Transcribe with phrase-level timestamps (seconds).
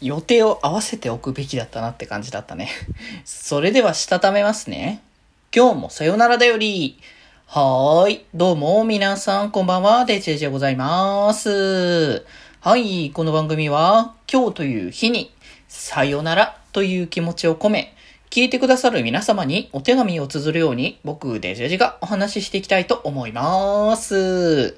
[0.00, 2.70] 予定を合わせておくべきだったなって感じだったね。
[3.24, 5.02] それでは、したためますね。
[5.54, 6.98] 今日もさよならだより。
[7.46, 8.24] はーい。
[8.34, 10.04] どうも、皆さん、こんばんは。
[10.04, 12.24] デジェジでございます。
[12.60, 13.10] はい。
[13.10, 15.32] この番組は、今日という日に、
[15.66, 17.94] さよならという気持ちを込め、
[18.30, 24.76] 聞いてくださる皆様にお手紙を綴るように、僕、デジェジがお話ししていきたいと思います。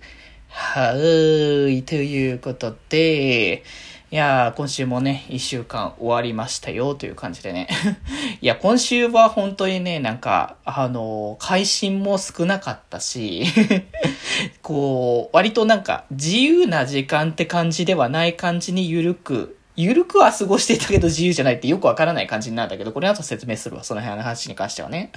[0.49, 1.83] はーい。
[1.83, 3.65] ということで、
[4.13, 7.69] いやー、今週もね、一週間終わりましたよ、という感じでね。
[8.43, 13.45] いや、今週は本当にね、なんか、あのー、配信も少なかったし、
[14.63, 25.13] こう、割となんか、自由な時間って感じではない感じにゆるくゆるくは過ごしていたけど自由じゃないってよくわからない感じになるんだけど、これ後説明するわ、その辺の話に関してはね。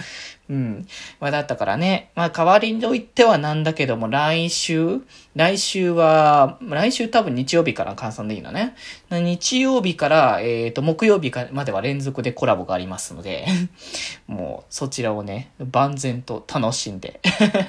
[0.50, 0.88] うん。
[1.20, 5.02] まあだったからね、まあ代わりと言ってはなんだけども、来週、
[5.36, 8.76] 来週は、来週多分日曜日から換算でいいのね。
[9.10, 13.48] 日曜日から、えっ、ー、と、木曜日までは連続でコラボがありますので、
[14.28, 17.20] もうそちらをね、万全と楽しんで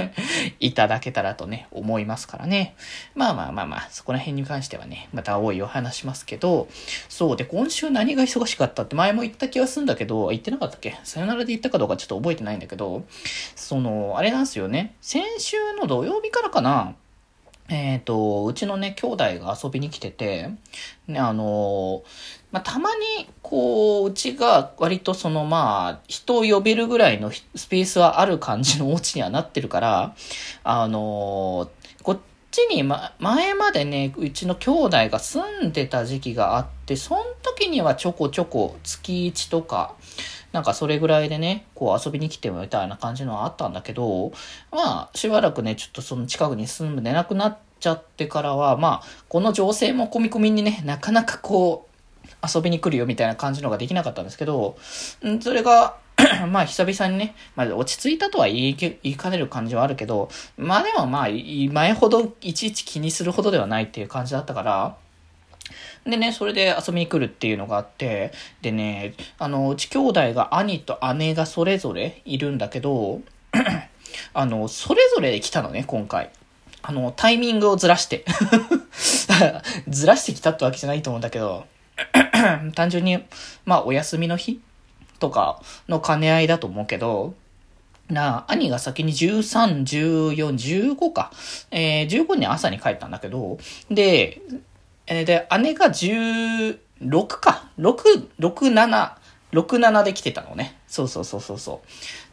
[0.60, 2.74] いただけたらとね、思いますからね。
[3.14, 6.68] まあまあまあまあ、そこら辺に関してはね、また多いお話しますけど、
[7.08, 10.98] そうで、今週何が忙しかったって前も言った気がするんだけど、言ってなかったっけ？
[11.04, 13.04] さよならで言ったかどうかちょっと覚えてないんだけど、
[13.54, 14.94] その、あれなんですよね。
[15.00, 16.94] 先週の土曜日からかな、
[17.68, 20.50] えっ、ー、と、うちのね、兄弟が遊びに来てて、
[21.06, 22.02] ね、あの
[22.52, 30.14] まあ、たまに、こう、うちが割とその、まあ、人を呼べるぐらいのスペースはある感じのお家にはなってるから、
[30.62, 31.70] あの
[32.02, 32.18] こっ
[32.54, 39.94] ちに、ま、前までね、うちの兄弟が住んでた時期があって、その時にはちょこちょこ月1とか、
[40.52, 44.30] なんかそれぐらいでね、こう遊びに来てみたいな感じのはあったんだけど、
[44.70, 54.76] まあ、しばらくね、ちょっとその近くに住んでなくなっちゃってからは、まあ、この情勢も込み込みにね、なかなかこう、遊びに来るよみたいな感じのができなかったんですけど、
[55.40, 55.96] それが、
[56.50, 64.96] まあ久々にね、まあ落ち着いたとは言い言いかねる感じはあるけど、まあでもまあ前ほどいちいち気にするほどではないっていう感じだったから、
[66.04, 73.22] でね、それで遊びに来るっていうのがあって、でね、あの、うち兄弟が兄と姉がそれぞれいるんだけど、
[74.34, 76.30] あの、それぞれ来たのね、今回。
[76.82, 78.26] あの、タイミングをずらして。
[79.88, 81.66] ずらしてきたってわけじゃないと思うんだけど、
[82.74, 83.24] 単純に、
[83.64, 84.60] まあ、お休みの日
[85.18, 87.34] とかの兼ね合いだと思うけど、
[88.08, 91.30] な、兄が先に13、14、15か。
[91.70, 93.58] えー、15に朝に帰ったんだけど、
[93.90, 94.42] で、
[95.06, 97.68] えー、で、姉が16か。
[97.78, 99.16] 6、6、7、
[99.54, 100.78] 6、7で来てたのね。
[100.86, 101.76] そうそうそうそうそう。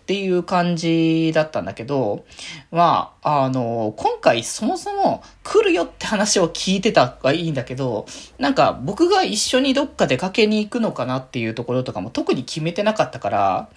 [0.01, 2.25] っていう感じだったんだけど、
[2.71, 8.05] まあ、あの、今回そもそも来るよって話を聞いてたはいいんだけど、
[8.39, 13.69] なんか僕が一緒にどっか出かけに行くのかなっていうところとかも特に決めてなかったから、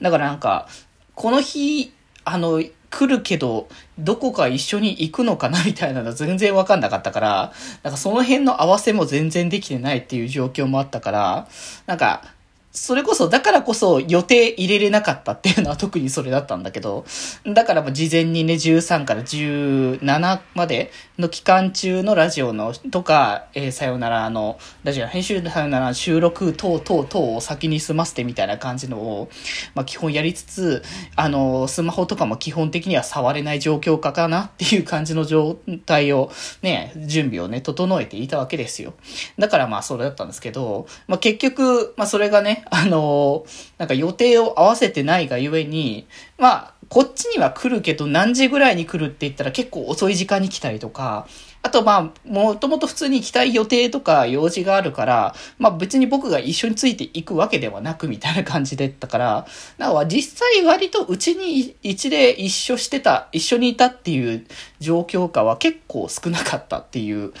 [0.00, 0.68] だからなんか、
[1.14, 1.92] この日、
[2.24, 3.68] あの、来るけど、
[3.98, 7.52] どこか一緒に行くのかなみたいなの全然わかんなかったから、
[7.82, 11.48] なんかその辺の合わせも全然できてないっていう状況もあったから、
[11.86, 12.35] なんか、
[12.76, 17.06] それこそ、だからこそ予定入れれなかったっていうのは特にそれだったんだけど、
[17.46, 29.30] だからもう事前にね、13から17までの期間中のラジオの、とか、えー、さよならの、ラジオ編集さよなら収録等々等を先に済ませてみたいな感じのを、
[29.74, 30.82] まあ基本やりつつ、
[31.16, 35.56] あの、スマホとかも基本的には触れない状況かかなっていう感じの状
[35.86, 38.92] 態をね、準備をね、整えていたわけですよ。
[39.38, 43.46] だからまあそれだったんですけど、まあ結局、まあそれがね、あの、
[43.78, 46.06] なんか予定を合わせてないがゆえに、
[46.38, 51.26] まあ、こっちには来るけど何時ぐらいに来るって言ったら結構遅い時間に来たりとか、
[51.62, 64.46] あとまあ、もともと普通に行きたい予定とか用事があるから、まあ別に僕が一緒についていくわけではなくみたいな感じだったから、だから実際割とうちに一で一緒してた、一緒にいたっていう
[64.78, 67.32] 状況下は結構少なかったっていう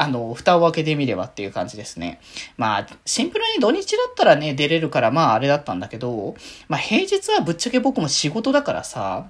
[0.00, 2.20] あの、蓋を開けてみればっていう感じですね。
[2.56, 6.34] まあ、シンプルに土日だったらね、出れるから、まああれだったんだけど、
[6.68, 9.28] まあ平日はぶっちゃけ僕も仕事だからさ、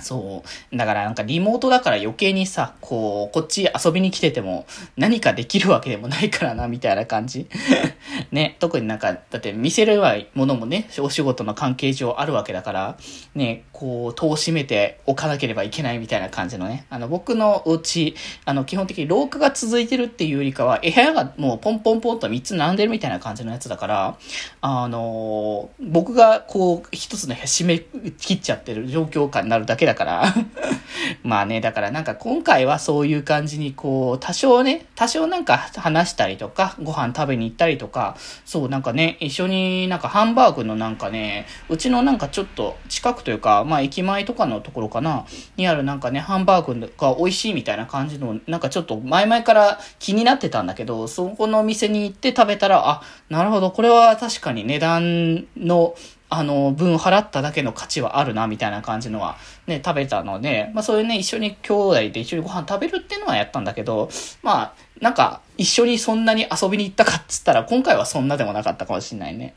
[0.00, 0.42] そ
[0.72, 0.76] う。
[0.76, 7.46] だからなんかリモートだから余計にさ、こう、こっち遊びに来てても何かできるわけでもないからな、みたいな感じ。
[8.32, 12.96] ね、特になんか、だって見せれないものもね、お仕事の関係上あるわけだから、
[13.34, 16.86] ね、こう、戸を閉めておかなければいけないみたいな感じのね。
[16.90, 18.14] あの、僕のお家、
[18.44, 24.18] あの、基本的に廊下が続いてるっていうよりかは、部屋がもうポンポンポンと3つ並んでるみたいな感じのやつだから、
[24.60, 27.78] あの僕がこう、一つの部屋閉め
[28.18, 30.34] 切っちゃってる状況下になるだけけだから。
[31.22, 45.26] まあね、だからなんか今回はそういう感じにこう、多少ね、多少なんか話したりとか、ご飯食べに行ったりとか、そうなんかね、一緒になんかハンバーグのなんかね、うちのなんかちょっと近くというか、まあ駅前とかのところかな、
[45.56, 55.94] にあるなんかね、ハンバーグが美味しいみたいな感じの、なんかちょっと前々から気になってたんだけど、そこのお店に行って食べたら、あ、なるほど、これは確かに値段の、
[56.38, 59.36] あの、分払っただけの価値はあるな、みたいな感じのは、
[59.66, 64.08] ね、食べたので、まあそういうね、一緒に兄弟で一緒にご飯食べるっていうのはやったんだけど、
[64.42, 69.54] まあ、なんか、一緒にそんなに遊びに行ったかっつったら、今回はそんなでもなかったかもしんないね。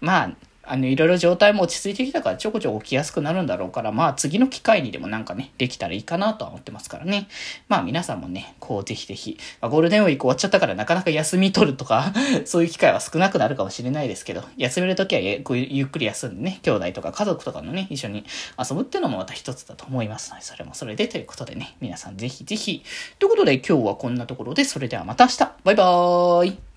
[0.00, 0.30] まあ、
[0.70, 7.26] あの、いろいろ状態も落ち着いてきたからちょこちょこ来やすくなるんだろうから、まあ次の機会にでもなんかね、できたらいいかなとは思ってますからね。
[7.66, 12.12] まあ皆さんもね、こうぜひぜひ、まあ、ゴールデンウィーク終わっちゃったからなかなか休み取るとか
[12.46, 18.24] そういう機会は少なくなるかもしれないですけど、休めるときはゆっくり休んでね、兄弟とか家族とかのね、一緒に
[18.56, 22.84] 遊ぶっていうのもまた一つだと思いますので、それもそれでということでね、皆さんぜひぜひ。
[23.18, 26.69] ということで今日はこんなところで、それではまた明日バイバーイ